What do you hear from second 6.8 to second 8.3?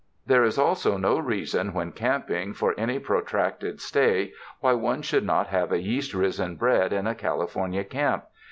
in a California camp.